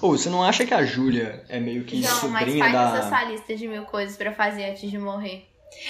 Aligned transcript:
Pô, 0.00 0.10
você 0.16 0.30
não 0.30 0.42
acha 0.42 0.64
que 0.64 0.72
a 0.72 0.84
Júlia 0.84 1.44
é 1.48 1.58
meio 1.58 1.84
que 1.84 1.96
Não, 2.00 2.08
mas 2.08 2.18
sobrinha 2.44 2.64
faz 2.70 2.72
da. 2.72 2.98
essa 2.98 3.24
lista 3.24 3.56
de 3.56 3.66
mil 3.66 3.84
coisas 3.84 4.16
pra 4.16 4.32
fazer 4.32 4.64
antes 4.70 4.88
de 4.90 4.96
morrer. 4.98 5.48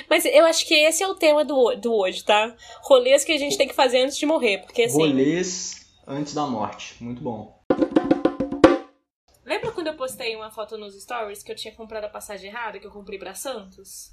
Mas 0.09 0.25
eu 0.25 0.45
acho 0.47 0.67
que 0.67 0.75
esse 0.75 1.03
é 1.03 1.07
o 1.09 1.15
tema 1.15 1.45
do, 1.45 1.75
do 1.77 1.93
hoje, 1.95 2.25
tá? 2.25 2.55
Rolês 2.83 3.23
que 3.25 3.33
a 3.33 3.39
gente 3.39 3.57
tem 3.59 3.69
que 3.69 3.75
fazer 3.75 4.01
antes 4.01 4.17
de 4.17 4.25
morrer. 4.27 4.59
Porque 4.59 4.83
assim. 4.85 4.97
Rolês 4.99 5.87
antes 6.07 6.33
da 6.35 6.47
morte. 6.47 6.97
Muito 7.03 7.23
bom. 7.23 7.59
Lembra 9.45 9.73
quando 9.73 9.87
eu 9.89 9.97
postei 9.97 10.35
uma 10.37 10.51
foto 10.51 10.77
nos 10.79 11.01
stories 11.01 11.43
que 11.43 11.53
eu 11.53 11.57
tinha 11.57 11.75
comprado 11.75 12.05
a 12.05 12.09
passagem 12.09 12.51
errada, 12.51 12.79
que 12.79 12.87
eu 12.87 12.91
comprei 12.91 13.19
pra 13.19 13.35
Santos? 13.35 14.11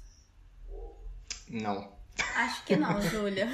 Não. 1.48 1.92
Acho 2.34 2.64
que 2.64 2.76
não, 2.76 3.00
Júlia. 3.02 3.46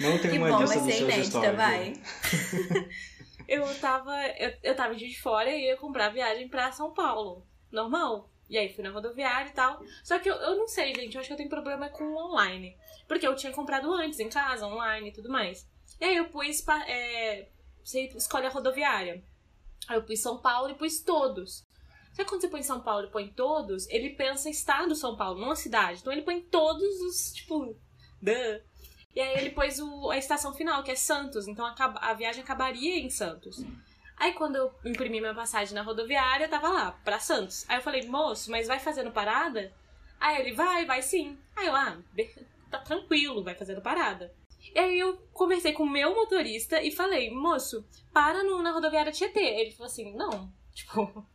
Não 0.00 0.18
tem 0.18 0.30
Que 0.32 0.38
uma 0.38 0.48
bom, 0.50 0.60
lista 0.62 0.78
vai 0.78 0.86
dos 0.86 0.94
ser 0.94 0.98
seus 0.98 1.00
inédita, 1.00 1.38
stories. 1.38 1.56
vai. 1.56 1.92
Eu 3.52 3.78
tava. 3.80 4.16
Eu, 4.38 4.56
eu 4.62 4.74
tava 4.74 4.94
de 4.94 5.20
fora 5.20 5.50
e 5.50 5.66
ia 5.66 5.76
comprar 5.76 6.08
viagem 6.08 6.48
pra 6.48 6.72
São 6.72 6.94
Paulo. 6.94 7.46
Normal. 7.70 8.30
E 8.48 8.56
aí 8.56 8.72
fui 8.72 8.82
na 8.82 8.90
rodoviária 8.90 9.50
e 9.50 9.52
tal. 9.52 9.82
Só 10.02 10.18
que 10.18 10.30
eu, 10.30 10.34
eu 10.36 10.56
não 10.56 10.66
sei, 10.66 10.94
gente. 10.94 11.14
Eu 11.14 11.20
acho 11.20 11.28
que 11.28 11.34
eu 11.34 11.36
tenho 11.36 11.50
problema 11.50 11.90
com 11.90 12.02
o 12.02 12.16
online. 12.16 12.74
Porque 13.06 13.26
eu 13.26 13.36
tinha 13.36 13.52
comprado 13.52 13.92
antes, 13.92 14.18
em 14.20 14.30
casa, 14.30 14.66
online 14.66 15.10
e 15.10 15.12
tudo 15.12 15.28
mais. 15.28 15.68
E 16.00 16.04
aí 16.06 16.16
eu 16.16 16.30
pus. 16.30 16.66
É, 16.86 17.46
você 17.84 18.06
escolhe 18.16 18.46
a 18.46 18.50
rodoviária. 18.50 19.22
Aí 19.86 19.98
eu 19.98 20.02
pus 20.02 20.20
São 20.20 20.38
Paulo 20.38 20.70
e 20.70 20.74
pus 20.74 21.00
todos. 21.00 21.66
Só 22.14 22.22
que 22.22 22.30
quando 22.30 22.40
você 22.40 22.48
põe 22.48 22.62
São 22.62 22.80
Paulo 22.80 23.06
e 23.06 23.10
põe 23.10 23.28
todos, 23.28 23.86
ele 23.90 24.10
pensa 24.10 24.48
em 24.48 24.52
estado 24.52 24.94
São 24.94 25.14
Paulo, 25.14 25.40
não 25.40 25.50
a 25.50 25.56
cidade. 25.56 26.00
Então 26.00 26.12
ele 26.12 26.22
põe 26.22 26.40
todos 26.40 27.00
os, 27.02 27.32
tipo, 27.32 27.76
duh. 28.20 28.60
E 29.14 29.20
aí 29.20 29.38
ele 29.38 29.50
pôs 29.50 29.78
o- 29.78 30.10
a 30.10 30.16
estação 30.18 30.54
final, 30.54 30.82
que 30.82 30.90
é 30.90 30.94
Santos. 30.94 31.46
Então 31.46 31.64
acaba- 31.66 32.00
a 32.00 32.14
viagem 32.14 32.42
acabaria 32.42 32.98
em 32.98 33.10
Santos. 33.10 33.62
Aí 34.16 34.32
quando 34.34 34.56
eu 34.56 34.72
imprimi 34.84 35.20
minha 35.20 35.34
passagem 35.34 35.74
na 35.74 35.82
rodoviária, 35.82 36.48
tava 36.48 36.68
lá, 36.68 36.92
pra 37.04 37.18
Santos. 37.18 37.64
Aí 37.68 37.76
eu 37.78 37.82
falei, 37.82 38.06
moço, 38.06 38.50
mas 38.50 38.68
vai 38.68 38.78
fazendo 38.78 39.10
parada? 39.10 39.72
Aí 40.20 40.40
ele, 40.40 40.52
vai, 40.52 40.84
vai 40.86 41.02
sim. 41.02 41.36
Aí 41.56 41.66
eu, 41.66 41.74
ah, 41.74 41.98
tá 42.70 42.78
tranquilo, 42.78 43.42
vai 43.42 43.54
fazendo 43.54 43.80
parada. 43.82 44.32
E 44.74 44.78
aí 44.78 44.98
eu 44.98 45.16
conversei 45.32 45.72
com 45.72 45.82
o 45.82 45.90
meu 45.90 46.14
motorista 46.14 46.80
e 46.80 46.90
falei, 46.90 47.30
moço, 47.30 47.84
para 48.12 48.42
no- 48.44 48.62
na 48.62 48.70
rodoviária 48.70 49.12
Tietê. 49.12 49.40
Ele 49.42 49.72
falou 49.72 49.86
assim, 49.86 50.14
não, 50.14 50.50
tipo, 50.72 51.26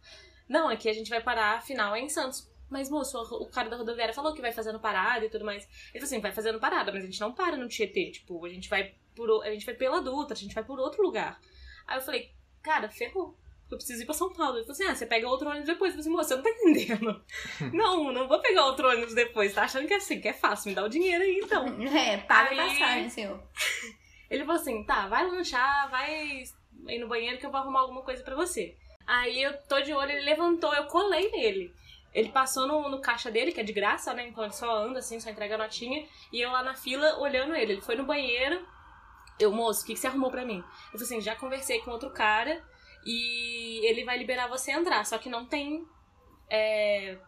não, 0.47 0.69
aqui 0.69 0.89
a 0.89 0.93
gente 0.93 1.09
vai 1.09 1.21
parar, 1.21 1.57
afinal 1.57 1.93
é 1.95 1.99
em 1.99 2.09
Santos. 2.09 2.49
Mas, 2.69 2.89
moço, 2.89 3.17
o 3.19 3.49
cara 3.49 3.69
da 3.69 3.77
rodoviária 3.77 4.13
falou 4.13 4.33
que 4.33 4.41
vai 4.41 4.51
fazendo 4.51 4.79
parada 4.79 5.25
e 5.25 5.29
tudo 5.29 5.45
mais. 5.45 5.63
Ele 5.63 5.99
falou 5.99 6.03
assim, 6.05 6.19
vai 6.19 6.31
fazendo 6.31 6.59
parada, 6.59 6.91
mas 6.91 7.03
a 7.03 7.05
gente 7.05 7.19
não 7.21 7.31
para 7.31 7.55
no 7.55 7.67
Tietê. 7.67 8.11
Tipo, 8.11 8.45
a 8.45 8.49
gente 8.49 8.69
vai 8.69 8.93
por, 9.15 9.43
a 9.43 9.51
gente 9.51 9.65
vai 9.65 9.73
pela 9.75 10.01
Dutra, 10.01 10.33
a 10.33 10.39
gente 10.39 10.53
vai 10.53 10.63
por 10.63 10.79
outro 10.79 11.01
lugar. 11.01 11.39
Aí 11.87 11.97
eu 11.97 12.01
falei, 12.01 12.31
cara, 12.61 12.89
ferrou. 12.89 13.37
Eu 13.69 13.77
preciso 13.77 14.01
ir 14.01 14.05
pra 14.05 14.13
São 14.13 14.31
Paulo. 14.33 14.57
Ele 14.57 14.63
falou 14.63 14.73
assim, 14.73 14.85
ah, 14.85 14.95
você 14.95 15.05
pega 15.05 15.27
outro 15.27 15.49
ônibus 15.49 15.67
depois. 15.67 15.93
Eu 15.93 16.01
falei 16.01 16.01
assim, 16.01 16.09
moço, 16.09 16.29
você 16.29 16.35
não 16.35 16.43
tá 16.43 16.49
entendendo. 16.49 17.25
não, 17.73 18.11
não 18.13 18.27
vou 18.27 18.39
pegar 18.39 18.65
outro 18.65 18.87
ônibus 18.89 19.13
depois. 19.13 19.53
Tá 19.53 19.63
achando 19.63 19.87
que 19.87 19.93
é 19.93 19.97
assim, 19.97 20.21
que 20.21 20.27
é 20.27 20.33
fácil. 20.33 20.69
Me 20.69 20.75
dá 20.75 20.83
o 20.83 20.89
dinheiro 20.89 21.23
aí, 21.23 21.39
então. 21.43 21.65
É, 21.93 22.17
paga 22.17 22.51
Aí- 22.51 22.57
passagem, 22.57 23.09
senhor. 23.09 23.43
Ele 24.29 24.45
falou 24.45 24.61
assim: 24.61 24.83
tá, 24.83 25.07
vai 25.07 25.25
lanchar, 25.25 25.89
vai 25.89 26.43
ir 26.87 26.99
no 26.99 27.07
banheiro 27.07 27.37
que 27.37 27.45
eu 27.45 27.51
vou 27.51 27.59
arrumar 27.59 27.81
alguma 27.81 28.01
coisa 28.01 28.23
pra 28.23 28.35
você. 28.35 28.75
Aí 29.05 29.41
eu 29.41 29.57
tô 29.63 29.79
de 29.79 29.93
olho, 29.93 30.11
ele 30.11 30.25
levantou, 30.25 30.73
eu 30.73 30.85
colei 30.87 31.31
nele. 31.31 31.73
Ele 32.17 32.29
passou 32.29 32.65
no, 32.65 32.89
no 32.89 32.99
caixa 32.99 33.29
dele, 33.29 33.51
que 33.51 33.61
é 33.61 33.63
de 33.63 33.71
graça, 33.71 34.11
né? 34.11 34.27
Então 34.27 34.43
ele 34.43 34.51
só 34.51 34.75
anda 34.75 34.97
assim, 34.97 35.19
só 35.19 35.29
entrega 35.29 35.53
a 35.53 35.57
notinha. 35.59 36.03
E 36.33 36.41
eu 36.41 36.49
lá 36.51 36.63
na 36.63 36.73
fila 36.73 37.19
olhando 37.19 37.53
ele. 37.53 37.73
Ele 37.73 37.81
foi 37.81 37.95
no 37.95 38.07
banheiro. 38.07 38.67
Eu, 39.39 39.51
moço, 39.51 39.83
o 39.83 39.85
que, 39.85 39.93
que 39.93 39.99
você 39.99 40.07
arrumou 40.07 40.31
pra 40.31 40.43
mim? 40.43 40.55
Ele 40.55 40.63
falou 40.93 41.03
assim: 41.03 41.21
já 41.21 41.35
conversei 41.35 41.79
com 41.81 41.91
outro 41.91 42.09
cara 42.09 42.59
e 43.05 43.87
ele 43.87 44.03
vai 44.03 44.17
liberar 44.17 44.47
você 44.47 44.71
entrar. 44.71 45.05
Só 45.05 45.19
que 45.19 45.29
não 45.29 45.45
tem. 45.45 45.87
é, 46.49 47.19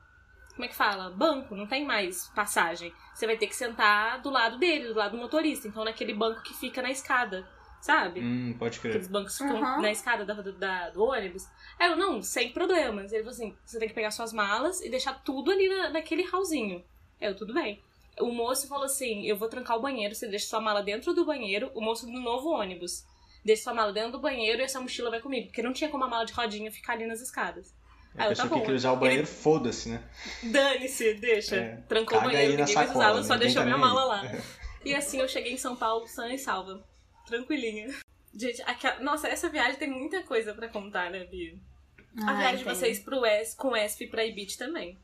como 0.53 0.65
é 0.65 0.67
que 0.67 0.75
fala? 0.75 1.11
Banco, 1.11 1.55
não 1.55 1.67
tem 1.67 1.85
mais 1.85 2.27
passagem. 2.29 2.91
Você 3.13 3.27
vai 3.27 3.37
ter 3.37 3.45
que 3.45 3.55
sentar 3.55 4.19
do 4.21 4.31
lado 4.31 4.57
dele, 4.57 4.87
do 4.87 4.95
lado 4.95 5.11
do 5.11 5.21
motorista. 5.21 5.67
Então 5.67 5.85
naquele 5.85 6.15
banco 6.15 6.41
que 6.41 6.55
fica 6.55 6.81
na 6.81 6.89
escada, 6.89 7.47
sabe? 7.81 8.19
Hum, 8.21 8.55
pode 8.57 8.79
crer. 8.79 8.91
Aqueles 8.91 9.07
bancos 9.07 9.37
que 9.37 9.43
ficam 9.43 9.61
Uhum. 9.61 9.81
na 9.81 9.91
escada 9.91 10.25
da, 10.25 10.33
da- 10.33 10.89
do 10.89 11.03
ônibus. 11.03 11.47
Aí 11.79 11.89
eu, 11.89 11.95
não, 11.95 12.21
sem 12.21 12.51
problemas. 12.51 13.11
Ele 13.11 13.23
falou 13.23 13.33
assim: 13.35 13.55
você 13.65 13.79
tem 13.79 13.87
que 13.87 13.93
pegar 13.93 14.11
suas 14.11 14.33
malas 14.33 14.81
e 14.81 14.89
deixar 14.89 15.13
tudo 15.23 15.51
ali 15.51 15.67
na, 15.69 15.89
naquele 15.89 16.23
hallzinho. 16.23 16.83
Eu, 17.19 17.35
tudo 17.35 17.53
bem. 17.53 17.81
O 18.19 18.31
moço 18.31 18.67
falou 18.67 18.85
assim: 18.85 19.25
eu 19.25 19.37
vou 19.37 19.47
trancar 19.47 19.77
o 19.77 19.81
banheiro, 19.81 20.13
você 20.13 20.27
deixa 20.27 20.47
sua 20.47 20.59
mala 20.61 20.81
dentro 20.83 21.13
do 21.13 21.25
banheiro, 21.25 21.71
o 21.73 21.81
moço 21.81 22.05
do 22.05 22.11
novo 22.19 22.49
ônibus. 22.49 23.03
Deixa 23.45 23.63
sua 23.63 23.73
mala 23.73 23.93
dentro 23.93 24.11
do 24.13 24.19
banheiro 24.19 24.61
e 24.61 24.65
essa 24.65 24.81
mochila 24.81 25.09
vai 25.09 25.21
comigo. 25.21 25.47
Porque 25.47 25.61
não 25.63 25.71
tinha 25.71 25.89
como 25.89 26.03
a 26.03 26.07
mala 26.09 26.25
de 26.25 26.33
rodinha 26.33 26.69
ficar 26.71 26.93
ali 26.93 27.05
nas 27.07 27.21
escadas. 27.21 27.73
A 28.17 28.23
Aí 28.23 28.31
eu, 28.31 28.35
tá 28.35 28.43
que 28.43 28.49
bom. 28.49 28.61
quer 28.61 28.73
usar 28.73 28.91
o 28.91 28.97
banheiro, 28.97 29.25
foda-se, 29.25 29.87
né? 29.89 30.03
Dane-se, 30.43 31.13
deixa. 31.13 31.55
É, 31.55 31.75
Trancou 31.87 32.17
o 32.17 32.21
banheiro, 32.21 32.57
ninguém 32.57 32.75
mais 32.75 32.87
sacola, 32.89 33.05
usava, 33.05 33.23
só 33.23 33.33
ninguém 33.35 33.39
deixou 33.47 33.61
tá 33.61 33.65
minha 33.65 33.77
mala 33.77 34.03
lá. 34.03 34.23
E 34.83 34.93
assim 34.95 35.19
eu 35.19 35.27
cheguei 35.27 35.53
em 35.53 35.57
São 35.57 35.75
Paulo 35.75 36.05
sã 36.07 36.27
e 36.33 36.37
salva. 36.37 36.83
Tranquilinha. 37.29 37.93
Gente, 38.33 38.61
aquela... 38.63 38.99
nossa, 38.99 39.27
essa 39.27 39.49
viagem 39.49 39.77
tem 39.77 39.89
muita 39.89 40.23
coisa 40.23 40.53
pra 40.53 40.67
contar, 40.67 41.11
né, 41.11 41.25
Bia? 41.25 41.55
A 42.17 42.31
Ai, 42.31 42.37
viagem 42.37 42.57
de 42.57 42.63
vocês 42.63 42.99
pro 42.99 43.25
ES, 43.25 43.53
com 43.53 43.75
ESP 43.75 44.07
pra 44.07 44.25
Ibit 44.25 44.57
também. 44.57 44.97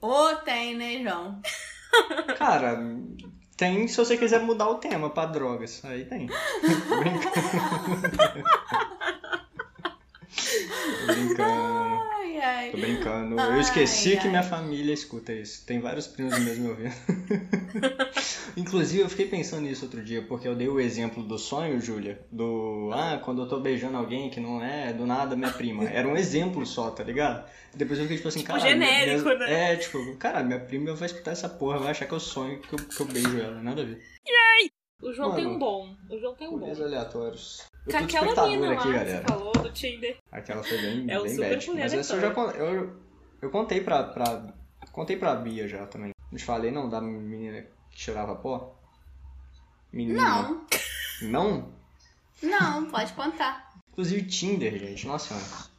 Ô, 0.00 0.34
tem, 0.36 0.74
né, 0.74 1.02
João? 1.02 1.40
Cara, 2.38 2.78
tem 3.56 3.86
se 3.86 3.96
você 3.96 4.16
quiser 4.16 4.40
mudar 4.40 4.68
o 4.68 4.78
tema 4.78 5.10
pra 5.10 5.26
drogas. 5.26 5.84
Aí 5.84 6.06
tem. 6.06 6.26
Brincando. 6.88 8.42
Brincando. 11.06 11.69
Ai. 12.60 12.70
Tô 12.70 12.78
brincando. 12.78 13.34
Eu 13.36 13.40
Ai, 13.40 13.60
esqueci 13.60 14.12
que 14.16 14.24
ai. 14.24 14.28
minha 14.28 14.42
família 14.42 14.92
escuta 14.92 15.32
isso. 15.32 15.64
Tem 15.66 15.80
vários 15.80 16.06
primos 16.06 16.38
meus 16.38 16.58
me 16.58 16.68
ouvindo. 16.68 16.92
Inclusive, 18.56 19.02
eu 19.02 19.08
fiquei 19.08 19.26
pensando 19.26 19.62
nisso 19.62 19.84
outro 19.84 20.02
dia, 20.02 20.22
porque 20.22 20.46
eu 20.46 20.54
dei 20.54 20.68
o 20.68 20.80
exemplo 20.80 21.22
do 21.22 21.38
sonho, 21.38 21.80
Júlia. 21.80 22.20
Do, 22.30 22.90
ah, 22.92 23.20
quando 23.24 23.42
eu 23.42 23.48
tô 23.48 23.60
beijando 23.60 23.96
alguém 23.96 24.28
que 24.28 24.40
não 24.40 24.62
é 24.62 24.92
do 24.92 25.06
nada 25.06 25.36
minha 25.36 25.50
prima. 25.52 25.84
Era 25.84 26.06
um 26.08 26.16
exemplo 26.16 26.64
só, 26.66 26.90
tá 26.90 27.02
ligado? 27.04 27.48
Depois 27.74 27.98
eu 27.98 28.04
fiquei 28.04 28.16
tipo 28.16 28.28
assim, 28.28 28.40
Tipo, 28.40 28.52
cara. 28.52 28.60
genérico, 28.68 29.28
né? 29.30 29.72
É, 29.72 29.76
tipo, 29.76 30.16
cara, 30.16 30.42
minha 30.42 30.58
prima 30.58 30.92
vai 30.94 31.06
escutar 31.06 31.30
essa 31.30 31.48
porra, 31.48 31.78
vai 31.78 31.90
achar 31.92 32.06
que 32.06 32.12
eu 32.12 32.20
sonho 32.20 32.58
que 32.60 32.72
eu, 32.74 32.78
que 32.78 33.00
eu 33.00 33.06
beijo 33.06 33.38
ela. 33.38 33.62
Nada 33.62 33.82
a 33.82 33.84
ver. 33.84 34.02
O 35.02 35.12
João 35.12 35.30
Mano, 35.30 35.40
tem 35.40 35.46
um 35.50 35.58
bom. 35.58 35.96
O 36.10 36.18
João 36.18 36.34
tem 36.34 36.48
um 36.48 36.58
bom. 36.58 36.70
Aleatórios. 36.70 37.64
Eu 37.86 37.92
Com 37.92 38.04
aquela 38.04 38.46
mina 38.48 38.66
lá 38.68 38.72
aqui, 38.74 38.82
que 38.82 38.92
galera. 38.92 39.22
você 39.22 39.28
falou 39.32 39.52
do 39.52 39.72
Tinder. 39.72 40.16
Aquela 40.30 40.62
foi 40.62 40.78
bem, 40.78 41.10
É 41.10 41.18
o 41.18 41.22
bem 41.22 41.32
super 41.34 41.48
bad. 41.50 41.70
Mas 41.74 41.92
essa 41.94 42.14
eu 42.16 42.20
já 42.20 42.28
eu, 42.54 42.96
eu 43.40 43.50
contei 43.50 43.80
pra, 43.80 44.04
pra. 44.04 44.54
Contei 44.92 45.16
pra 45.16 45.34
Bia 45.36 45.66
já 45.66 45.86
também. 45.86 46.12
Não 46.30 46.38
te 46.38 46.44
falei 46.44 46.70
não 46.70 46.88
da 46.90 47.00
menina 47.00 47.62
que 47.90 48.00
cheirava 48.00 48.36
pó? 48.36 48.76
Menina. 49.92 50.22
Não, 50.22 50.66
Não? 51.22 51.72
não, 52.42 52.90
pode 52.90 53.12
contar. 53.14 53.72
Inclusive 53.92 54.22
Tinder, 54.26 54.78
gente. 54.78 55.06
Nossa 55.06 55.34
senhora. 55.34 55.70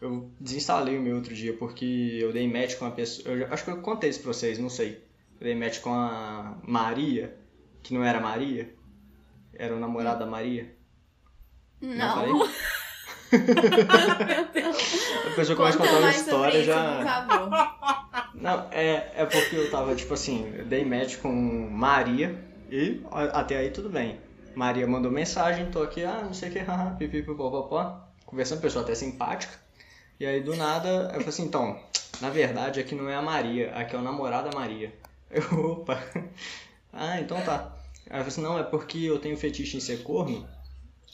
Eu 0.00 0.30
desinstalei 0.40 0.98
o 0.98 1.02
meu 1.02 1.16
outro 1.16 1.34
dia 1.34 1.56
porque 1.56 2.18
eu 2.20 2.32
dei 2.32 2.50
match 2.50 2.76
com 2.76 2.84
uma 2.84 2.90
pessoa. 2.92 3.28
Eu 3.34 3.40
já- 3.40 3.52
acho 3.54 3.64
que 3.64 3.70
eu 3.70 3.82
contei 3.82 4.10
isso 4.10 4.20
pra 4.20 4.32
vocês, 4.32 4.58
não 4.58 4.70
sei. 4.70 5.04
Eu 5.40 5.44
dei 5.44 5.54
match 5.54 5.80
com 5.80 5.92
a 5.92 6.58
Maria, 6.66 7.36
que 7.82 7.94
não 7.94 8.04
era 8.04 8.20
Maria. 8.20 8.74
Era 9.54 9.74
o 9.74 9.80
namorado 9.80 10.20
da 10.20 10.26
Maria. 10.26 10.74
Não. 11.80 12.14
falei? 12.14 12.32
Meu 13.32 14.52
Deus. 14.52 15.00
A 15.26 15.34
pessoa 15.34 15.56
começa 15.56 15.78
a 15.78 15.80
Conta 15.80 15.90
contar 15.90 16.00
uma 16.00 16.10
história 16.10 16.58
isso, 16.58 16.66
já. 16.66 17.26
Não, 18.34 18.68
é, 18.70 19.12
é 19.16 19.24
porque 19.24 19.56
eu 19.56 19.70
tava, 19.70 19.94
tipo 19.94 20.14
assim, 20.14 20.52
eu 20.56 20.64
dei 20.64 20.84
match 20.84 21.16
com 21.18 21.30
Maria 21.70 22.38
e 22.70 23.02
até 23.10 23.56
aí 23.56 23.70
tudo 23.70 23.88
bem. 23.88 24.20
Maria 24.54 24.86
mandou 24.86 25.10
mensagem, 25.10 25.70
tô 25.70 25.82
aqui, 25.82 26.04
ah, 26.04 26.22
não 26.24 26.34
sei 26.34 26.50
o 26.50 26.52
que, 26.52 26.58
haha, 26.60 26.90
pipi, 26.96 27.22
popopó, 27.22 28.06
conversando, 28.26 28.60
pessoa 28.60 28.84
até 28.84 28.94
simpática. 28.94 29.54
E 30.20 30.26
aí 30.26 30.42
do 30.42 30.54
nada, 30.54 30.88
eu 30.88 31.12
falei 31.12 31.28
assim, 31.28 31.44
então, 31.44 31.80
na 32.20 32.28
verdade 32.28 32.80
aqui 32.80 32.94
não 32.94 33.08
é 33.08 33.14
a 33.14 33.22
Maria, 33.22 33.74
aqui 33.74 33.96
é 33.96 33.98
o 33.98 34.02
namorado 34.02 34.50
da 34.50 34.58
Maria. 34.58 34.92
Eu, 35.30 35.72
opa, 35.72 35.98
ah, 36.92 37.20
então 37.20 37.40
tá. 37.42 37.74
Aí 38.10 38.18
eu 38.20 38.24
falei 38.24 38.28
assim, 38.28 38.42
não, 38.42 38.58
é 38.58 38.62
porque 38.62 38.98
eu 38.98 39.18
tenho 39.18 39.36
fetiche 39.36 39.76
em 39.76 39.80
ser 39.80 40.02
corno, 40.02 40.46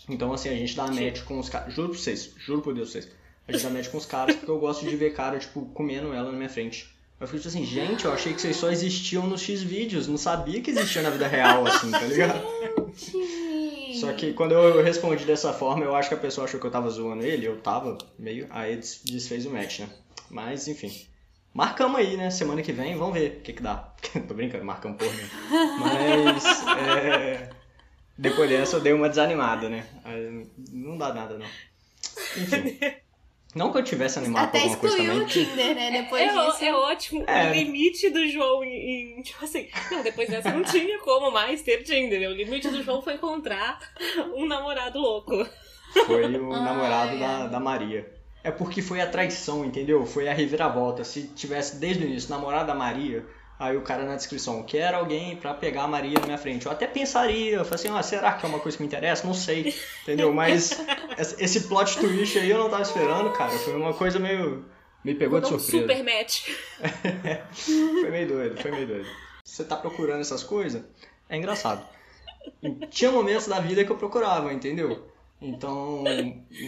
então 0.09 0.33
assim, 0.33 0.49
a 0.49 0.55
gente 0.55 0.75
dá 0.75 0.87
match 0.89 1.23
com 1.25 1.39
os 1.39 1.49
caras, 1.49 1.73
juro 1.75 1.91
pra 1.91 1.99
vocês, 1.99 2.33
juro 2.39 2.63
por 2.63 2.75
Deus 2.75 2.91
pra 2.91 3.01
vocês, 3.01 3.15
a 3.47 3.53
gente 3.53 3.63
dá 3.63 3.71
match 3.71 3.89
com 3.89 3.99
os 3.99 4.07
caras 4.07 4.37
porque 4.37 4.51
eu 4.51 4.59
gosto 4.59 4.87
de 4.89 4.97
ver 4.97 5.13
cara, 5.15 5.39
tipo, 5.39 5.67
comendo 5.67 6.13
ela 6.13 6.31
na 6.33 6.37
minha 6.37 6.49
frente. 6.49 6.95
Eu 7.21 7.27
fiquei 7.27 7.41
tipo 7.41 7.49
assim, 7.49 7.65
gente, 7.67 8.05
eu 8.05 8.13
achei 8.13 8.33
que 8.33 8.41
vocês 8.41 8.57
só 8.57 8.71
existiam 8.71 9.27
nos 9.27 9.43
X-Vídeos, 9.43 10.07
não 10.07 10.17
sabia 10.17 10.61
que 10.61 10.71
existia 10.71 11.03
na 11.03 11.11
vida 11.11 11.27
real, 11.27 11.67
assim, 11.67 11.91
tá 11.91 12.01
ligado? 12.03 12.41
Gente. 12.97 13.99
Só 13.99 14.13
que 14.13 14.33
quando 14.33 14.53
eu 14.53 14.83
respondi 14.85 15.25
dessa 15.25 15.53
forma, 15.53 15.85
eu 15.85 15.95
acho 15.97 16.09
que 16.09 16.15
a 16.15 16.19
pessoa 16.19 16.45
achou 16.45 16.61
que 16.61 16.67
eu 16.67 16.71
tava 16.71 16.89
zoando 16.89 17.25
ele, 17.25 17.45
eu 17.47 17.61
tava 17.61 17.99
meio, 18.19 18.47
aí 18.51 18.77
des- 18.77 19.01
desfez 19.05 19.45
o 19.47 19.51
match, 19.51 19.81
né? 19.81 19.89
Mas, 20.31 20.69
enfim. 20.69 20.93
Marcamos 21.55 21.99
aí, 22.01 22.17
né? 22.17 22.31
Semana 22.31 22.63
que 22.63 22.73
vem, 22.73 22.97
vamos 22.97 23.15
ver 23.19 23.39
o 23.39 23.41
que 23.41 23.53
que 23.53 23.63
dá. 23.63 23.93
Tô 24.29 24.35
brincando, 24.35 24.65
marcamos 24.65 24.99
porra. 24.99 25.13
Mas, 25.81 26.65
é... 26.67 27.51
Depois 28.17 28.49
dessa 28.51 28.77
eu 28.77 28.81
dei 28.81 28.93
uma 28.93 29.09
desanimada, 29.09 29.69
né? 29.69 29.85
Não 30.73 30.97
dá 30.99 31.13
nada, 31.15 31.39
não. 31.39 31.47
Enfim. 32.37 32.79
Não 33.55 33.73
que 33.73 33.79
eu 33.79 33.83
tivesse 33.85 34.19
animado 34.19 34.45
Até 34.45 34.59
com 34.61 34.65
alguma 34.65 34.81
coisa 34.81 34.97
excluiu 34.99 35.13
também. 35.27 35.27
o 35.27 35.47
Tinder, 35.47 35.75
né? 35.75 35.91
Depois 36.03 36.23
É, 36.23 36.29
disso. 36.29 36.65
é 36.65 36.75
ótimo 36.75 37.25
É. 37.27 37.51
o 37.51 37.55
limite 37.55 38.11
do 38.11 38.29
João 38.29 38.63
em, 38.63 39.23
Tipo 39.23 39.45
assim, 39.45 39.69
não, 39.91 40.03
depois 40.03 40.29
dessa 40.29 40.51
não 40.53 40.63
tinha 40.63 40.99
como 40.99 41.31
mais 41.31 41.63
ter 41.63 41.83
Tinder. 41.83 42.21
né? 42.21 42.29
O 42.29 42.35
limite 42.35 42.69
do 42.69 42.83
João 42.83 43.01
foi 43.01 43.15
encontrar 43.15 43.79
um 44.37 44.47
namorado 44.47 44.99
louco. 45.01 45.49
Foi 46.07 46.23
o 46.37 46.53
Ai, 46.53 46.63
namorado 46.63 47.19
da, 47.19 47.29
ai. 47.45 47.49
da 47.49 47.59
Maria. 47.59 48.18
É 48.49 48.51
porque 48.51 48.81
foi 48.81 48.99
a 49.03 49.07
traição, 49.07 49.63
entendeu? 49.63 50.07
Foi 50.07 50.27
a 50.27 50.33
reviravolta. 50.33 51.05
Se 51.05 51.25
tivesse 51.25 51.77
desde 51.77 52.03
o 52.03 52.07
início 52.07 52.31
namorado 52.31 52.69
da 52.69 52.75
Maria, 52.75 53.27
aí 53.59 53.77
o 53.77 53.83
cara 53.83 54.07
na 54.07 54.17
descrição, 54.17 54.63
quer 54.63 54.95
alguém 54.95 55.37
pra 55.37 55.53
pegar 55.53 55.83
a 55.83 55.87
Maria 55.87 56.19
na 56.19 56.25
minha 56.25 56.39
frente. 56.39 56.65
Eu 56.65 56.73
até 56.73 56.87
pensaria, 56.87 57.57
eu 57.57 57.65
falei 57.67 57.75
assim, 57.75 57.89
ah, 57.95 58.03
será 58.03 58.33
que 58.33 58.47
é 58.47 58.49
uma 58.49 58.59
coisa 58.59 58.79
que 58.79 58.83
me 58.83 58.87
interessa? 58.87 59.27
Não 59.27 59.35
sei, 59.35 59.75
entendeu? 60.03 60.33
Mas 60.33 60.83
esse 61.39 61.69
plot 61.69 61.99
twist 61.99 62.39
aí 62.39 62.49
eu 62.49 62.57
não 62.57 62.71
tava 62.71 62.81
esperando, 62.81 63.31
cara. 63.35 63.51
Foi 63.51 63.77
uma 63.77 63.93
coisa 63.93 64.19
meio. 64.19 64.65
Me 65.05 65.15
pegou 65.15 65.41
de 65.41 65.53
um 65.53 65.59
surpresa. 65.59 65.87
super 65.87 66.03
match. 66.03 66.49
Foi 68.01 68.11
meio 68.11 68.29
doido, 68.29 68.61
foi 68.63 68.71
meio 68.71 68.87
doido. 68.87 69.09
Você 69.45 69.63
tá 69.63 69.77
procurando 69.77 70.21
essas 70.21 70.43
coisas, 70.43 70.83
é 71.29 71.37
engraçado. 71.37 71.87
Tinha 72.91 73.13
momentos 73.13 73.47
da 73.47 73.61
vida 73.61 73.85
que 73.85 73.93
eu 73.93 73.97
procurava, 73.97 74.53
entendeu? 74.53 75.07
Então, 75.41 76.03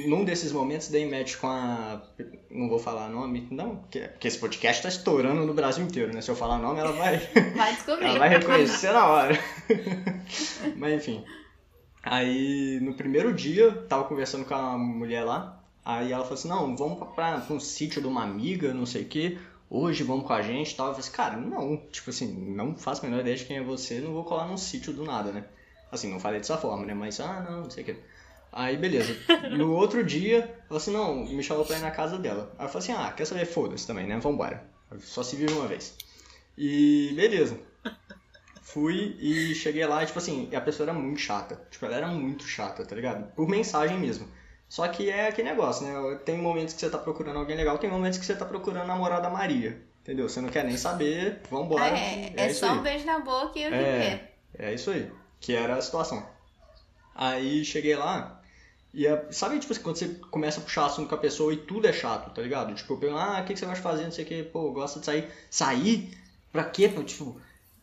num 0.07 0.25
desses 0.25 0.53
momentos 0.53 0.89
dei 0.89 1.09
match 1.09 1.37
com 1.37 1.49
a. 1.49 2.03
Não 2.49 2.69
vou 2.69 2.79
falar 2.79 3.09
nome, 3.09 3.49
não, 3.51 3.77
porque 3.77 4.01
porque 4.01 4.29
esse 4.29 4.39
podcast 4.39 4.83
tá 4.83 4.89
estourando 4.89 5.45
no 5.45 5.53
Brasil 5.53 5.85
inteiro, 5.85 6.15
né? 6.15 6.21
Se 6.21 6.31
eu 6.31 6.37
falar 6.37 6.59
nome, 6.59 6.79
ela 6.79 6.93
vai. 6.93 7.19
Vai 7.57 7.75
descobrir. 7.75 8.07
Ela 8.07 8.19
vai 8.21 8.29
reconhecer 8.29 8.93
na 8.93 9.09
hora. 9.09 9.39
Mas 10.77 10.95
enfim. 10.95 11.25
Aí 12.03 12.79
no 12.81 12.95
primeiro 12.95 13.35
dia, 13.35 13.73
tava 13.89 14.05
conversando 14.05 14.45
com 14.45 14.55
a 14.55 14.79
mulher 14.79 15.25
lá. 15.25 15.61
Aí 15.85 16.13
ela 16.13 16.23
falou 16.23 16.39
assim: 16.39 16.49
Não, 16.49 16.77
vamos 16.77 16.99
pra, 17.15 17.41
pra 17.41 17.55
um 17.55 17.61
sítio 17.61 18.01
de 18.01 18.07
uma 18.07 18.23
amiga, 18.23 18.73
não 18.73 18.87
sei 18.87 19.03
o 19.03 19.07
que. 19.07 19.37
Hoje 19.69 20.05
vamos 20.05 20.27
com 20.27 20.33
a 20.33 20.43
gente 20.43 20.73
e 20.73 20.77
tal. 20.77 20.87
Eu 20.89 20.93
falei 20.93 21.09
assim: 21.09 21.17
Cara, 21.17 21.37
não. 21.37 21.77
Tipo 21.91 22.11
assim, 22.11 22.33
não 22.55 22.77
faço 22.77 23.05
a 23.05 23.09
menor 23.09 23.23
ideia 23.23 23.37
de 23.37 23.45
quem 23.47 23.57
é 23.57 23.63
você. 23.63 23.99
Não 23.99 24.13
vou 24.13 24.23
colar 24.23 24.47
num 24.47 24.57
sítio 24.57 24.93
do 24.93 25.05
nada, 25.05 25.33
né? 25.33 25.45
Assim, 25.91 26.09
não 26.09 26.21
falei 26.21 26.39
dessa 26.39 26.57
forma, 26.57 26.87
né? 26.87 26.95
Mas, 26.95 27.19
ah, 27.19 27.45
não, 27.49 27.63
não 27.63 27.71
sei 27.71 27.83
o 27.83 27.87
que. 27.87 27.97
Aí, 28.53 28.77
beleza. 28.77 29.17
No 29.57 29.73
outro 29.75 30.05
dia, 30.05 30.39
ela 30.39 30.65
falou 30.67 30.77
assim: 30.79 30.93
Não, 30.93 31.15
me 31.27 31.43
chamou 31.43 31.65
pra 31.65 31.77
ir 31.79 31.81
na 31.83 31.91
casa 31.91 32.19
dela. 32.19 32.53
Aí 32.59 32.65
eu 32.67 32.69
falei 32.69 32.89
assim: 32.91 32.93
Ah, 33.01 33.13
quer 33.13 33.25
saber? 33.25 33.47
Foda-se 33.47 33.87
também, 33.87 34.07
né? 34.07 34.19
Vambora. 34.19 34.65
Só 35.01 35.23
se 35.23 35.37
vive 35.37 35.53
uma 35.53 35.69
vez. 35.69 35.97
E 36.59 37.13
beleza. 37.15 37.59
Fui 38.63 39.17
e 39.19 39.55
cheguei 39.55 39.85
lá, 39.87 40.03
e, 40.03 40.07
tipo 40.07 40.19
assim, 40.19 40.49
a 40.55 40.61
pessoa 40.61 40.89
era 40.89 40.97
muito 40.99 41.21
chata. 41.21 41.61
Tipo, 41.71 41.87
ela 41.87 41.97
era 41.97 42.07
muito 42.09 42.45
chata, 42.45 42.85
tá 42.85 42.95
ligado? 42.95 43.33
Por 43.35 43.49
mensagem 43.49 43.99
mesmo. 43.99 44.29
Só 44.69 44.87
que 44.87 45.11
é 45.11 45.27
aquele 45.29 45.49
negócio, 45.51 45.85
né? 45.85 46.19
Tem 46.25 46.39
momentos 46.39 46.75
que 46.75 46.81
você 46.81 46.89
tá 46.91 46.99
procurando 46.99 47.39
alguém 47.39 47.57
legal, 47.57 47.79
tem 47.79 47.91
momentos 47.91 48.19
que 48.19 48.25
você 48.25 48.37
tá 48.37 48.45
procurando 48.45 48.83
a 48.85 48.87
namorada 48.87 49.29
Maria. 49.29 49.83
Entendeu? 50.03 50.29
Você 50.29 50.41
não 50.41 50.49
quer 50.49 50.65
nem 50.65 50.77
saber, 50.77 51.41
vambora. 51.51 51.83
Ah, 51.85 51.99
é, 51.99 52.33
é 52.37 52.51
isso 52.51 52.61
só 52.61 52.71
aí. 52.71 52.79
um 52.79 52.83
beijo 52.83 53.05
na 53.05 53.19
boca 53.19 53.59
e 53.59 53.67
o 53.67 53.69
que 53.69 53.75
É, 53.75 54.31
quer. 54.55 54.67
é 54.71 54.75
isso 54.75 54.91
aí. 54.91 55.11
Que 55.41 55.55
era 55.55 55.75
a 55.77 55.81
situação. 55.83 56.25
Aí 57.15 57.65
cheguei 57.65 57.97
lá 57.97 58.40
e 58.93 59.07
a- 59.07 59.25
sabe, 59.31 59.59
tipo 59.59 59.73
assim, 59.73 59.83
quando 59.83 59.97
você 59.97 60.09
começa 60.31 60.61
a 60.61 60.63
puxar 60.65 60.87
assunto 60.87 61.09
com 61.09 61.15
a 61.15 61.19
pessoa 61.19 61.53
e 61.53 61.57
tudo 61.57 61.87
é 61.87 61.93
chato, 61.93 62.35
tá 62.35 62.43
ligado? 62.43 62.75
Tipo, 62.75 62.95
eu 62.95 62.99
pergunto, 62.99 63.21
ah, 63.21 63.41
o 63.41 63.45
que 63.45 63.53
que 63.55 63.59
você 63.59 63.67
gosta 63.67 63.79
de 63.81 63.83
fazer, 63.83 64.05
não 64.05 64.13
sei 64.13 64.25
o 64.25 64.29
que, 64.29 64.43
pô, 64.45 64.71
gosta 64.73 65.01
de 65.01 65.07
sair. 65.07 65.29
Sair? 65.51 66.11
Pra 66.53 66.65
quê? 66.65 66.89
Pra, 66.89 67.03
tipo, 67.05 67.41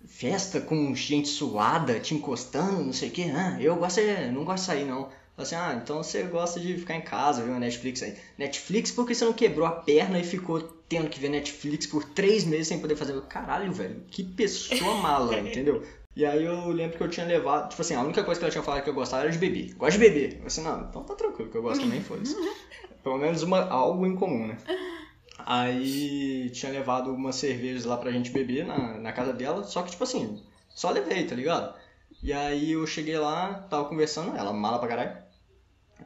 festa 0.07 0.59
com 0.61 0.93
gente 0.95 1.27
suada, 1.27 1.99
te 1.99 2.13
encostando, 2.13 2.83
não 2.83 2.93
sei 2.93 3.09
o 3.09 3.11
que. 3.11 3.23
Ah, 3.31 3.57
eu 3.61 3.75
gosto 3.75 4.01
de, 4.01 4.31
não 4.31 4.43
gosto 4.43 4.61
de 4.63 4.67
sair, 4.67 4.85
não. 4.85 5.09
Assim, 5.37 5.53
ah, 5.55 5.79
então 5.81 6.01
você 6.01 6.23
gosta 6.23 6.59
de 6.59 6.75
ficar 6.77 6.95
em 6.95 7.01
casa, 7.01 7.43
ver 7.43 7.51
uma 7.51 7.59
Netflix 7.59 8.01
aí. 8.01 8.15
Netflix 8.39 8.89
porque 8.91 9.13
você 9.13 9.23
não 9.23 9.33
quebrou 9.33 9.67
a 9.67 9.71
perna 9.71 10.17
e 10.17 10.23
ficou 10.23 10.59
tendo 10.89 11.09
que 11.09 11.19
ver 11.19 11.29
Netflix 11.29 11.85
por 11.85 12.03
três 12.03 12.43
meses 12.43 12.67
sem 12.69 12.79
poder 12.79 12.95
fazer. 12.95 13.21
Caralho, 13.23 13.71
velho, 13.71 14.01
que 14.09 14.23
pessoa 14.23 14.95
mala, 14.95 15.37
entendeu? 15.39 15.83
E 16.17 16.25
aí 16.25 16.45
eu 16.45 16.69
lembro 16.69 16.97
que 16.97 17.03
eu 17.03 17.09
tinha 17.11 17.27
levado, 17.27 17.69
tipo 17.69 17.79
assim, 17.79 17.93
a 17.93 18.01
única 18.01 18.23
coisa 18.23 18.39
que 18.39 18.43
ela 18.43 18.51
tinha 18.51 18.63
falado 18.63 18.83
que 18.83 18.89
eu 18.89 18.93
gostava 18.95 19.21
era 19.21 19.31
de 19.31 19.37
beber. 19.37 19.75
Gosto 19.75 19.99
de 19.99 20.09
beber. 20.09 20.39
Eu 20.39 20.47
assim, 20.47 20.63
não, 20.63 20.81
então 20.81 21.03
tá 21.03 21.13
tranquilo, 21.13 21.51
que 21.51 21.55
eu 21.55 21.61
gosto 21.61 21.83
também, 21.83 22.01
foda-se. 22.01 22.35
Pelo 23.03 23.19
menos 23.19 23.43
uma, 23.43 23.69
algo 23.69 24.03
em 24.03 24.15
comum, 24.15 24.47
né? 24.47 24.57
Aí 25.37 26.49
tinha 26.49 26.71
levado 26.71 27.13
umas 27.13 27.35
cervejas 27.35 27.85
lá 27.85 27.97
pra 27.97 28.11
gente 28.11 28.31
beber 28.31 28.65
na, 28.65 28.97
na 28.97 29.13
casa 29.13 29.31
dela, 29.31 29.63
só 29.63 29.83
que 29.83 29.91
tipo 29.91 30.03
assim, 30.03 30.43
só 30.69 30.89
levei, 30.89 31.23
tá 31.27 31.35
ligado? 31.35 31.75
E 32.23 32.33
aí 32.33 32.71
eu 32.71 32.87
cheguei 32.87 33.19
lá, 33.19 33.53
tava 33.69 33.85
conversando, 33.85 34.35
ela 34.35 34.51
mala 34.51 34.79
pra 34.79 34.87
caralho. 34.87 35.17